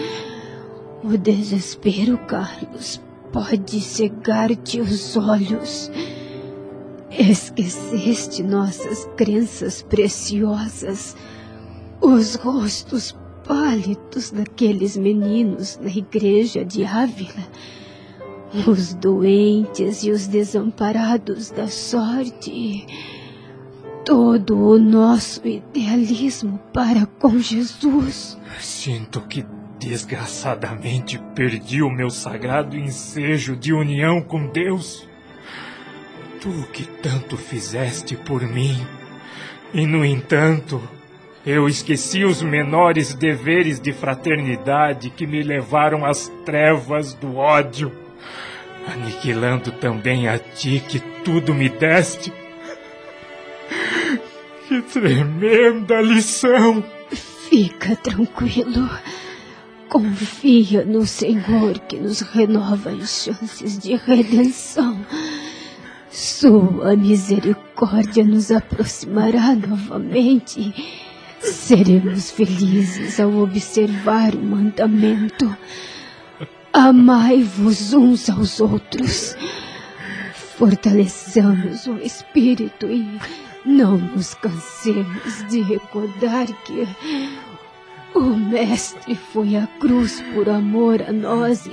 O 1.02 1.16
desespero, 1.18 2.18
Carlos, 2.18 3.00
pode 3.34 3.80
cegar-te 3.80 4.80
os 4.80 5.16
olhos. 5.16 5.90
Esqueceste 7.10 8.44
nossas 8.44 9.08
crenças 9.16 9.82
preciosas, 9.82 11.16
os 12.00 12.36
rostos 12.36 13.16
pálidos 13.44 14.30
daqueles 14.30 14.96
meninos 14.96 15.80
na 15.82 15.90
igreja 15.90 16.64
de 16.64 16.84
Ávila, 16.84 17.44
os 18.68 18.94
doentes 18.94 20.04
e 20.04 20.12
os 20.12 20.28
desamparados 20.28 21.50
da 21.50 21.66
sorte, 21.66 22.86
todo 24.04 24.56
o 24.56 24.78
nosso 24.78 25.44
idealismo 25.44 26.60
para 26.72 27.04
com 27.06 27.36
Jesus. 27.40 28.38
Sinto 28.60 29.20
que 29.22 29.44
desgraçadamente 29.84 31.18
perdi 31.34 31.82
o 31.82 31.90
meu 31.90 32.08
sagrado 32.08 32.76
ensejo 32.76 33.54
de 33.54 33.72
união 33.72 34.22
com 34.22 34.46
Deus. 34.46 35.06
Tu 36.40 36.50
que 36.72 36.84
tanto 36.84 37.36
fizeste 37.36 38.16
por 38.16 38.42
mim, 38.42 38.84
e 39.72 39.86
no 39.86 40.04
entanto, 40.04 40.82
eu 41.46 41.68
esqueci 41.68 42.24
os 42.24 42.40
menores 42.40 43.12
deveres 43.12 43.78
de 43.78 43.92
fraternidade 43.92 45.10
que 45.10 45.26
me 45.26 45.42
levaram 45.42 46.04
às 46.04 46.28
trevas 46.44 47.12
do 47.12 47.36
ódio, 47.36 47.92
aniquilando 48.90 49.70
também 49.72 50.28
a 50.28 50.38
ti 50.38 50.82
que 50.88 51.00
tudo 51.22 51.54
me 51.54 51.68
deste. 51.68 52.32
Que 54.66 54.80
tremenda 54.80 56.00
lição! 56.00 56.82
Fica 57.50 57.94
tranquilo. 57.96 58.88
Confia 59.94 60.84
no 60.84 61.06
Senhor 61.06 61.78
que 61.78 61.96
nos 61.96 62.20
renova 62.20 62.90
as 62.90 63.22
chances 63.22 63.78
de 63.78 63.94
redenção. 63.94 64.98
Sua 66.10 66.96
misericórdia 66.96 68.24
nos 68.24 68.50
aproximará 68.50 69.54
novamente 69.54 70.74
Seremos 71.38 72.32
felizes 72.32 73.20
ao 73.20 73.30
observar 73.36 74.34
o 74.34 74.42
mandamento. 74.42 75.56
Amai-vos 76.72 77.92
uns 77.92 78.28
aos 78.28 78.58
outros. 78.58 79.36
Fortaleçamos 80.58 81.86
o 81.86 81.98
espírito 81.98 82.86
e 82.86 83.06
não 83.64 83.96
nos 83.96 84.34
cansemos 84.34 85.46
de 85.48 85.60
recordar 85.60 86.46
que 86.64 86.88
o 88.24 88.36
Mestre 88.36 89.14
foi 89.14 89.54
à 89.54 89.66
cruz 89.78 90.22
por 90.32 90.48
amor 90.48 91.02
a 91.02 91.12
nós 91.12 91.66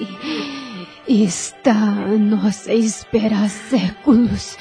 e 1.07 1.23
está 1.23 1.71
à 1.71 2.17
nossa 2.17 2.73
espera 2.73 3.37
há 3.37 3.49
séculos. 3.49 4.57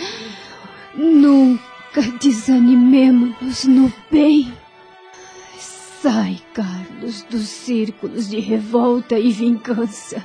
Nunca 0.95 2.03
desanimemos 2.21 3.65
no 3.65 3.93
bem. 4.11 4.53
Sai, 5.59 6.41
Carlos, 6.55 7.23
dos 7.29 7.49
círculos 7.49 8.31
de 8.31 8.39
revolta 8.39 9.19
e 9.19 9.33
vingança. 9.33 10.25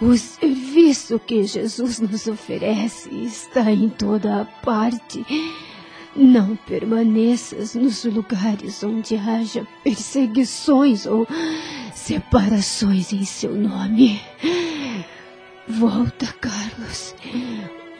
O 0.00 0.16
serviço 0.16 1.18
que 1.18 1.44
Jesus 1.44 2.00
nos 2.00 2.26
oferece 2.26 3.10
está 3.10 3.70
em 3.70 3.88
toda 3.90 4.40
a 4.40 4.44
parte. 4.44 5.24
Não 6.16 6.54
permaneças 6.54 7.74
nos 7.74 8.04
lugares 8.04 8.84
onde 8.84 9.16
haja 9.16 9.66
perseguições 9.82 11.06
ou 11.06 11.26
separações 11.92 13.12
em 13.12 13.24
seu 13.24 13.52
nome. 13.54 14.20
Volta, 15.66 16.26
Carlos. 16.40 17.14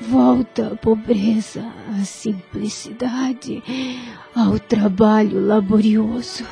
Volta 0.01 0.69
à 0.69 0.77
pobreza, 0.77 1.65
à 1.99 2.05
simplicidade, 2.05 3.63
ao 4.35 4.59
trabalho 4.59 5.45
laborioso. 5.45 6.45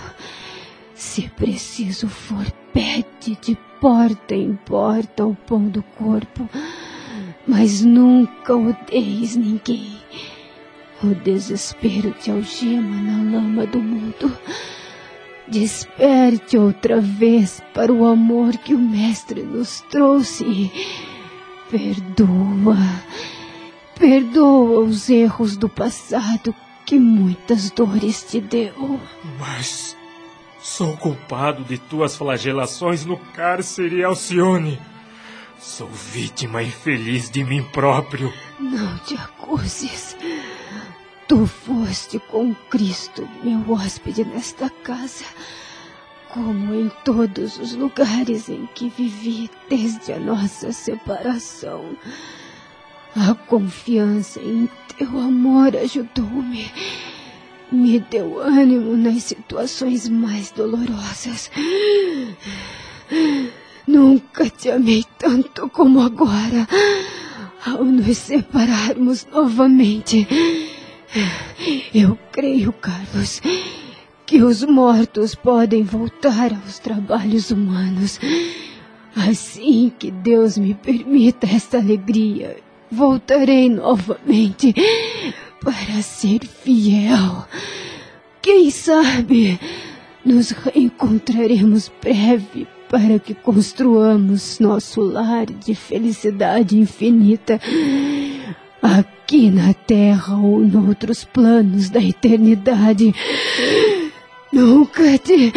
Se 0.95 1.29
preciso 1.29 2.09
for, 2.09 2.51
pede 2.73 3.37
de 3.41 3.57
porta 3.81 4.35
em 4.35 4.55
porta 4.65 5.27
o 5.27 5.35
pão 5.35 5.69
do 5.69 5.83
corpo, 5.83 6.49
mas 7.47 7.83
nunca 7.83 8.57
odeies 8.57 9.37
ninguém. 9.37 10.02
O 11.03 11.15
desespero 11.15 12.13
te 12.13 12.31
algema 12.31 12.97
na 12.97 13.39
lama 13.39 13.67
do 13.67 13.81
mundo. 13.81 14.37
Desperte 15.49 16.57
outra 16.57 17.01
vez 17.01 17.63
para 17.75 17.93
o 17.93 18.07
amor 18.07 18.57
que 18.59 18.75
o 18.75 18.79
Mestre 18.79 19.43
nos 19.43 19.81
trouxe. 19.83 20.71
Perdoa 21.71 22.77
Perdoa 24.03 24.81
os 24.81 25.09
erros 25.09 25.57
do 25.57 25.69
passado 25.69 26.53
que 26.85 26.99
muitas 26.99 27.71
dores 27.71 28.25
te 28.25 28.41
deu. 28.41 28.99
Mas 29.39 29.97
sou 30.61 30.97
culpado 30.97 31.63
de 31.63 31.79
tuas 31.79 32.17
flagelações 32.17 33.05
no 33.05 33.17
cárcere, 33.17 34.03
Alcione. 34.03 34.81
Sou 35.61 35.87
vítima 35.89 36.65
infeliz 36.65 37.31
de 37.31 37.45
mim 37.45 37.63
próprio. 37.63 38.33
Não 38.59 38.99
te 38.99 39.15
acuses. 39.15 40.17
Tu 41.33 41.47
foste 41.47 42.19
com 42.31 42.55
Cristo, 42.69 43.27
meu 43.43 43.65
hóspede 43.73 44.23
nesta 44.23 44.69
casa, 44.69 45.25
como 46.29 46.75
em 46.75 46.93
todos 47.07 47.57
os 47.59 47.75
lugares 47.75 48.51
em 48.51 48.69
que 48.75 48.91
vivi 48.91 49.51
desde 49.67 50.13
a 50.13 50.19
nossa 50.19 50.73
separação. 50.73 51.97
A 53.17 53.33
confiança 53.33 54.41
em 54.41 54.69
teu 54.99 55.09
amor 55.19 55.75
ajudou-me. 55.75 56.71
Me 57.73 57.99
deu 57.99 58.39
ânimo 58.39 58.95
nas 58.95 59.23
situações 59.23 60.11
mais 60.11 60.51
dolorosas. 60.51 61.51
Nunca 63.87 64.51
te 64.51 64.71
amei 64.71 65.03
tanto 65.19 65.67
como 65.71 66.03
agora, 66.03 66.69
ao 67.65 67.83
nos 67.83 68.19
separarmos 68.19 69.27
novamente. 69.33 70.29
Eu 71.95 72.19
creio, 72.31 72.73
Carlos, 72.73 73.41
que 74.27 74.43
os 74.43 74.63
mortos 74.63 75.35
podem 75.35 75.83
voltar 75.83 76.53
aos 76.53 76.79
trabalhos 76.79 77.51
humanos. 77.51 78.19
Assim 79.15 79.93
que 79.99 80.11
Deus 80.11 80.57
me 80.57 80.75
permita 80.75 81.47
esta 81.47 81.79
alegria 81.79 82.57
voltarei 82.93 83.71
novamente 83.71 84.75
para 85.65 86.03
ser 86.03 86.47
fiel. 86.47 87.47
Quem 88.43 88.71
sabe 88.71 89.59
nos 90.25 90.51
reencontraremos 90.51 91.91
breve 92.03 92.69
para 92.91 93.19
que 93.19 93.33
construamos 93.35 94.59
nosso 94.61 95.01
lar 95.01 95.47
de 95.47 95.75
felicidade 95.75 96.79
infinita 96.79 97.59
aqui 99.33 99.51
na 99.51 99.73
Terra 99.73 100.37
ou 100.37 100.59
noutros 100.59 101.25
planos 101.25 101.89
da 101.89 102.03
eternidade. 102.03 103.15
Nunca 104.53 105.17
te 105.17 105.51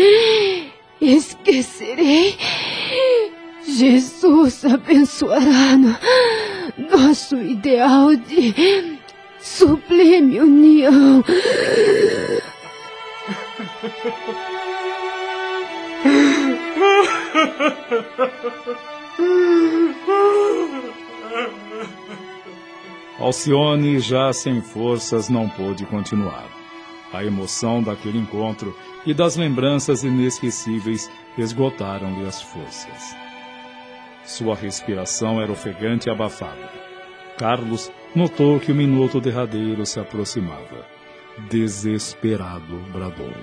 esquecerei. 1.01 2.37
Jesus 3.67 4.63
abençoará 4.63 5.77
nosso 6.89 7.35
ideal 7.35 8.15
de 8.15 8.97
sublime 9.41 10.39
união. 10.39 11.21
Alcione, 23.19 23.99
já 23.99 24.33
sem 24.33 24.61
forças, 24.61 25.29
não 25.29 25.47
pôde 25.47 25.85
continuar. 25.85 26.45
A 27.13 27.23
emoção 27.23 27.81
daquele 27.81 28.17
encontro 28.17 28.75
e 29.05 29.13
das 29.13 29.37
lembranças 29.37 30.03
inesquecíveis 30.03 31.09
esgotaram-lhe 31.37 32.25
as 32.27 32.41
forças. 32.41 33.15
Sua 34.25 34.55
respiração 34.55 35.41
era 35.41 35.51
ofegante 35.51 36.09
e 36.09 36.11
abafada. 36.11 36.69
Carlos 37.37 37.91
notou 38.13 38.59
que 38.59 38.71
o 38.71 38.75
minuto 38.75 39.21
derradeiro 39.21 39.85
se 39.85 39.99
aproximava. 39.99 40.85
Desesperado, 41.49 42.77
bradou. 42.91 43.33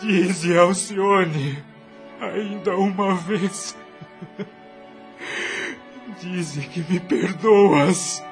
Dize, 0.00 0.56
Alcione, 0.56 1.58
ainda 2.20 2.76
uma 2.76 3.14
vez. 3.16 3.76
Dize 6.20 6.60
que 6.60 6.80
me 6.90 7.00
perdoas. 7.00 8.22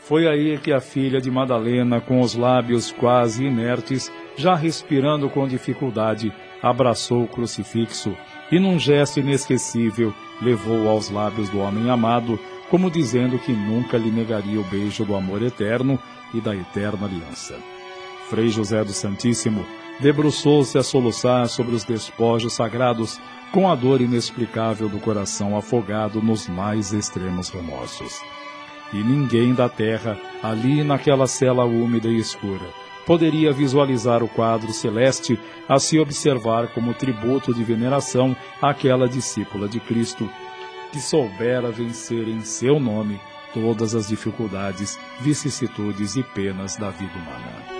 Foi 0.00 0.26
aí 0.26 0.58
que 0.58 0.72
a 0.72 0.80
filha 0.80 1.20
de 1.20 1.30
Madalena, 1.30 2.00
com 2.00 2.20
os 2.20 2.34
lábios 2.34 2.90
quase 2.90 3.44
inertes, 3.44 4.10
já 4.36 4.54
respirando 4.54 5.28
com 5.28 5.46
dificuldade, 5.46 6.32
abraçou 6.62 7.24
o 7.24 7.28
crucifixo 7.28 8.16
e, 8.50 8.58
num 8.58 8.78
gesto 8.78 9.20
inesquecível, 9.20 10.14
levou 10.40 10.88
aos 10.88 11.10
lábios 11.10 11.48
do 11.50 11.58
homem 11.58 11.90
amado 11.90 12.38
como 12.70 12.90
dizendo 12.90 13.38
que 13.38 13.52
nunca 13.52 13.96
lhe 13.96 14.10
negaria 14.10 14.60
o 14.60 14.64
beijo 14.64 15.04
do 15.04 15.14
amor 15.14 15.42
eterno 15.42 15.98
e 16.34 16.40
da 16.40 16.54
eterna 16.54 17.06
aliança. 17.06 17.56
Frei 18.28 18.48
José 18.48 18.84
do 18.84 18.92
Santíssimo 18.92 19.64
debruçou-se 20.00 20.76
a 20.78 20.82
soluçar 20.82 21.48
sobre 21.48 21.74
os 21.74 21.84
despojos 21.84 22.54
sagrados 22.54 23.20
com 23.52 23.70
a 23.70 23.74
dor 23.74 24.00
inexplicável 24.00 24.88
do 24.88 24.98
coração 24.98 25.56
afogado 25.56 26.22
nos 26.22 26.46
mais 26.48 26.92
extremos 26.92 27.48
remorsos. 27.48 28.20
E 28.92 29.02
ninguém 29.02 29.54
da 29.54 29.68
terra, 29.68 30.18
ali 30.42 30.82
naquela 30.82 31.26
cela 31.26 31.64
úmida 31.64 32.08
e 32.08 32.18
escura, 32.18 32.66
poderia 33.06 33.52
visualizar 33.52 34.22
o 34.22 34.28
quadro 34.28 34.72
celeste 34.72 35.38
a 35.68 35.78
se 35.78 35.98
observar 35.98 36.68
como 36.68 36.94
tributo 36.94 37.54
de 37.54 37.64
veneração 37.64 38.36
àquela 38.60 39.08
discípula 39.08 39.68
de 39.68 39.80
Cristo, 39.80 40.28
que 40.92 41.00
soubera 41.00 41.70
vencer 41.70 42.28
em 42.28 42.40
seu 42.40 42.78
nome 42.78 43.20
todas 43.52 43.94
as 43.94 44.08
dificuldades, 44.08 44.98
vicissitudes 45.20 46.16
e 46.16 46.22
penas 46.22 46.76
da 46.76 46.90
vida 46.90 47.14
humana. 47.14 47.77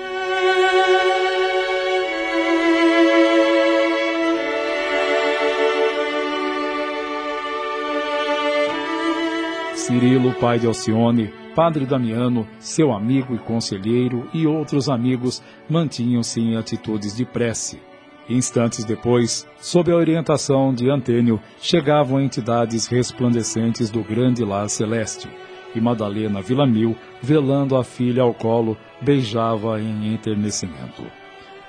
Cirilo, 9.89 10.35
pai 10.35 10.59
de 10.59 10.67
Alcione, 10.67 11.33
Padre 11.55 11.87
Damiano, 11.87 12.47
seu 12.59 12.93
amigo 12.93 13.35
e 13.35 13.39
conselheiro 13.39 14.29
e 14.35 14.47
outros 14.47 14.87
amigos 14.87 15.43
mantinham-se 15.67 16.43
em 16.43 16.59
atitudes 16.59 17.17
de 17.17 17.25
prece. 17.25 17.81
Instantes 18.29 18.85
depois, 18.85 19.49
sob 19.59 19.91
a 19.91 19.97
orientação 19.97 20.75
de 20.75 20.91
Antênio, 20.91 21.41
chegavam 21.59 22.21
entidades 22.21 22.87
resplandecentes 22.87 23.89
do 23.89 24.03
grande 24.03 24.45
lar 24.45 24.69
celeste, 24.69 25.27
e 25.75 25.81
Madalena 25.81 26.43
Villamil, 26.43 26.95
velando 27.23 27.75
a 27.75 27.83
filha 27.83 28.23
ao 28.23 28.35
colo, 28.35 28.77
beijava 29.01 29.81
em 29.81 30.13
enternecimento. 30.13 31.03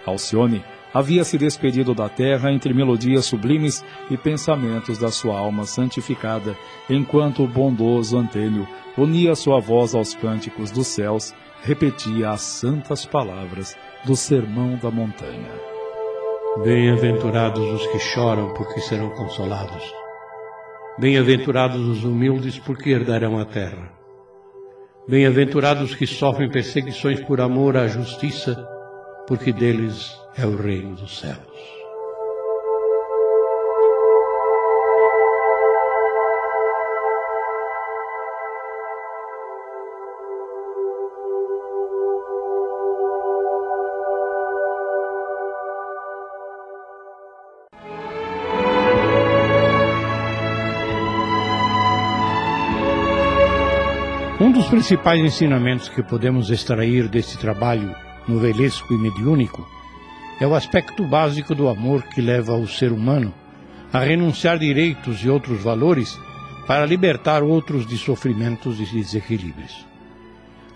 Alcione 0.05 0.61
havia 0.93 1.23
se 1.23 1.37
despedido 1.37 1.93
da 1.93 2.09
terra 2.09 2.51
entre 2.51 2.73
melodias 2.73 3.25
sublimes 3.25 3.83
e 4.09 4.17
pensamentos 4.17 4.97
da 4.97 5.11
sua 5.11 5.37
alma 5.37 5.65
santificada, 5.65 6.55
enquanto 6.89 7.43
o 7.43 7.47
bondoso 7.47 8.17
Antênio 8.17 8.67
unia 8.97 9.35
sua 9.35 9.59
voz 9.59 9.93
aos 9.93 10.13
cânticos 10.13 10.71
dos 10.71 10.87
céus, 10.87 11.33
repetia 11.61 12.31
as 12.31 12.41
santas 12.41 13.05
palavras 13.05 13.77
do 14.05 14.15
Sermão 14.15 14.77
da 14.77 14.89
Montanha. 14.89 15.51
Bem-aventurados 16.63 17.63
os 17.63 17.87
que 17.87 17.99
choram, 17.99 18.53
porque 18.53 18.81
serão 18.81 19.09
consolados. 19.11 19.83
Bem-aventurados 20.97 21.79
os 21.87 22.03
humildes, 22.03 22.57
porque 22.57 22.89
herdarão 22.89 23.39
a 23.39 23.45
terra. 23.45 23.93
Bem-aventurados 25.07 25.91
os 25.91 25.95
que 25.95 26.05
sofrem 26.05 26.49
perseguições 26.49 27.21
por 27.21 27.39
amor 27.39 27.77
à 27.77 27.87
justiça, 27.87 28.55
porque 29.27 29.53
deles 29.53 30.11
é 30.39 30.45
o 30.45 30.55
reino 30.55 30.95
dos 30.95 31.19
céus. 31.19 31.37
Um 54.39 54.53
dos 54.53 54.67
principais 54.67 55.19
ensinamentos 55.19 55.89
que 55.89 56.01
podemos 56.01 56.49
extrair 56.49 57.09
desse 57.09 57.37
trabalho 57.37 57.93
novelesco 58.25 58.93
e 58.93 58.97
mediúnico 58.97 59.78
é 60.39 60.47
o 60.47 60.55
aspecto 60.55 61.03
básico 61.05 61.53
do 61.53 61.67
amor 61.67 62.03
que 62.03 62.21
leva 62.21 62.55
o 62.55 62.67
ser 62.67 62.91
humano 62.91 63.33
a 63.91 63.99
renunciar 63.99 64.57
direitos 64.57 65.23
e 65.23 65.29
outros 65.29 65.61
valores 65.61 66.17
para 66.65 66.85
libertar 66.85 67.43
outros 67.43 67.85
de 67.85 67.97
sofrimentos 67.97 68.79
e 68.79 68.85
desequilíbrios. 68.85 69.85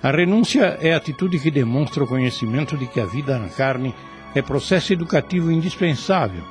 A 0.01 0.11
renúncia 0.11 0.77
é 0.81 0.93
a 0.93 0.97
atitude 0.97 1.39
que 1.39 1.51
demonstra 1.51 2.03
o 2.03 2.07
conhecimento 2.07 2.75
de 2.75 2.87
que 2.87 2.99
a 2.99 3.05
vida 3.05 3.37
na 3.37 3.47
carne 3.47 3.93
é 4.35 4.41
processo 4.41 4.91
educativo 4.91 5.51
indispensável 5.51 6.43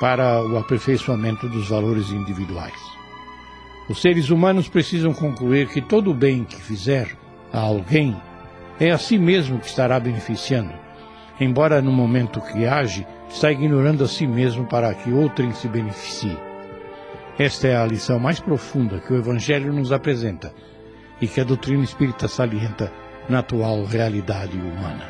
para 0.00 0.44
o 0.44 0.58
aperfeiçoamento 0.58 1.48
dos 1.48 1.68
valores 1.68 2.10
individuais. 2.10 2.74
Os 3.88 4.00
seres 4.00 4.30
humanos 4.30 4.68
precisam 4.68 5.14
concluir 5.14 5.68
que 5.68 5.80
todo 5.80 6.10
o 6.10 6.14
bem 6.14 6.44
que 6.44 6.56
fizer 6.56 7.16
a 7.52 7.60
alguém 7.60 8.16
é 8.80 8.90
a 8.90 8.98
si 8.98 9.16
mesmo 9.16 9.58
que 9.60 9.66
estará 9.66 10.00
beneficiando, 10.00 10.72
embora 11.40 11.80
no 11.82 11.92
momento 11.92 12.40
que 12.40 12.66
age, 12.66 13.06
está 13.28 13.50
ignorando 13.50 14.04
a 14.04 14.08
si 14.08 14.26
mesmo 14.26 14.66
para 14.66 14.92
que 14.94 15.12
outrem 15.12 15.52
se 15.52 15.68
beneficie. 15.68 16.36
Esta 17.38 17.68
é 17.68 17.76
a 17.76 17.86
lição 17.86 18.18
mais 18.18 18.38
profunda 18.38 19.00
que 19.00 19.12
o 19.12 19.16
Evangelho 19.16 19.72
nos 19.72 19.92
apresenta 19.92 20.52
e 21.20 21.26
que 21.26 21.40
a 21.40 21.44
doutrina 21.44 21.82
espírita 21.82 22.28
salienta 22.28 22.92
na 23.28 23.38
atual 23.38 23.84
realidade 23.84 24.56
humana. 24.58 25.08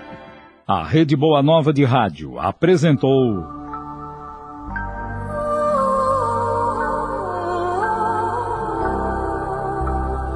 A 0.66 0.84
Rede 0.84 1.16
Boa 1.16 1.42
Nova 1.42 1.72
de 1.72 1.84
Rádio 1.84 2.38
apresentou. 2.38 3.62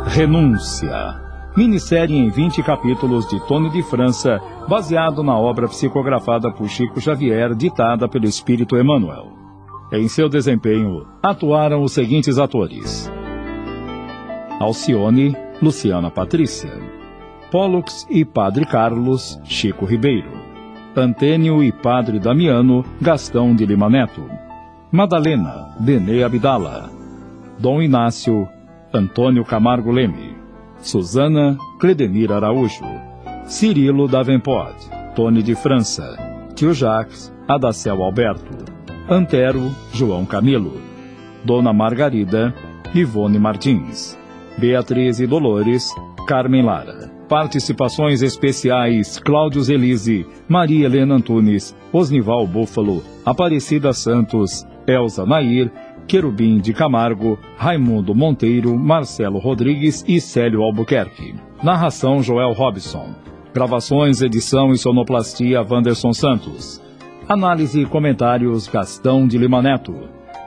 Renúncia 0.09 1.26
minissérie 1.57 2.17
em 2.17 2.29
20 2.29 2.63
capítulos 2.63 3.27
de 3.29 3.41
Tony 3.47 3.71
de 3.71 3.83
França, 3.83 4.41
baseado 4.69 5.23
na 5.23 5.37
obra 5.37 5.67
psicografada 5.67 6.53
por 6.53 6.69
Chico 6.69 7.01
Xavier, 7.01 7.55
ditada 7.55 8.07
pelo 8.09 8.27
Espírito 8.27 8.77
Emmanuel. 8.77 9.33
Em 9.93 10.07
seu 10.07 10.29
desempenho, 10.29 11.07
atuaram 11.23 11.83
os 11.83 11.93
seguintes 11.93 12.39
atores: 12.39 13.11
Alcione, 14.61 15.35
Luciana 15.63 16.11
Patrícia, 16.11 16.73
Pollux 17.51 18.07
e 18.11 18.25
Padre 18.25 18.67
Carlos, 18.67 19.41
Chico 19.45 19.87
Ribeiro, 19.87 20.31
Antênio 20.95 21.63
e 21.63 21.73
Padre 21.73 22.19
Damiano, 22.19 22.85
Gastão 23.01 23.55
de 23.55 23.65
Lima 23.65 23.89
Neto, 23.89 24.23
Madalena, 24.93 25.75
Benê 25.81 26.23
Abdala, 26.23 26.91
Dom 27.59 27.81
Inácio, 27.81 28.47
Antônio 28.93 29.45
Camargo 29.45 29.91
Leme, 29.91 30.36
Susana 30.87 31.59
Cledemir 31.81 32.31
Araújo, 32.33 32.85
Cirilo 33.45 34.07
Davenport, 34.07 34.77
Tony 35.17 35.43
de 35.43 35.57
França, 35.57 36.17
Tio 36.55 36.73
Jacques, 36.73 37.33
Adacel 37.49 38.01
Alberto, 38.01 38.65
Antero, 39.11 39.75
João 39.93 40.25
Camilo, 40.25 40.81
Dona 41.45 41.73
Margarida, 41.73 42.55
Ivone 42.95 43.37
Martins, 43.37 44.17
Beatriz 44.57 45.19
e 45.19 45.27
Dolores, 45.27 45.93
Carmen 46.29 46.63
Lara. 46.63 47.11
Participações 47.29 48.23
especiais 48.23 49.19
Cláudio 49.19 49.61
Zelise, 49.63 50.25
Maria 50.49 50.87
Helena 50.87 51.17
Antunes, 51.17 51.75
Osnival 51.93 52.47
Búfalo, 52.47 53.03
Aparecida 53.25 53.93
Santos, 53.93 54.65
Elza 54.87 55.27
Nair 55.27 55.73
Querubim 56.07 56.59
de 56.59 56.73
Camargo, 56.73 57.39
Raimundo 57.57 58.15
Monteiro, 58.15 58.79
Marcelo 58.79 59.39
Rodrigues 59.39 60.05
e 60.07 60.21
Célio 60.21 60.63
Albuquerque. 60.63 61.35
Narração 61.63 62.23
Joel 62.23 62.53
Robson. 62.53 63.15
Gravações, 63.53 64.23
edição 64.23 64.73
e 64.73 64.79
sonoplastia 64.79 65.63
Wanderson 65.63 66.13
Santos. 66.13 66.81
Análise 67.29 67.83
e 67.83 67.87
comentários 67.87 68.69
Gastão 68.69 69.27
de 69.27 69.37
Lima 69.37 69.61
Neto. 69.61 69.95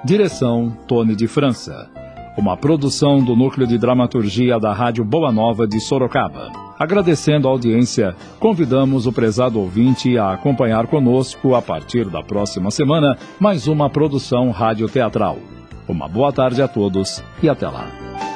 Direção 0.05 0.77
Tony 0.87 1.15
de 1.15 1.27
França. 1.27 1.98
Uma 2.39 2.55
produção 2.55 3.21
do 3.21 3.35
Núcleo 3.35 3.67
de 3.67 3.77
Dramaturgia 3.77 4.57
da 4.57 4.71
Rádio 4.71 5.03
Boa 5.03 5.29
Nova 5.29 5.67
de 5.67 5.77
Sorocaba. 5.81 6.49
Agradecendo 6.79 7.49
a 7.49 7.51
audiência, 7.51 8.15
convidamos 8.39 9.05
o 9.05 9.11
prezado 9.11 9.59
ouvinte 9.59 10.17
a 10.17 10.31
acompanhar 10.31 10.87
conosco, 10.87 11.53
a 11.53 11.61
partir 11.61 12.05
da 12.09 12.23
próxima 12.23 12.71
semana, 12.71 13.17
mais 13.41 13.67
uma 13.67 13.89
produção 13.89 14.51
radioteatral. 14.51 15.37
Uma 15.85 16.07
boa 16.07 16.31
tarde 16.31 16.61
a 16.61 16.67
todos 16.69 17.21
e 17.43 17.49
até 17.49 17.67
lá. 17.67 18.28